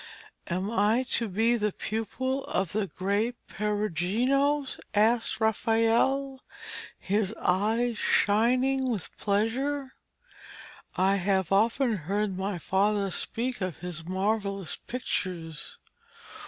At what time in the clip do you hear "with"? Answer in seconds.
8.89-9.15